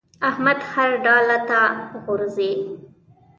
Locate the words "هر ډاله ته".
0.71-1.59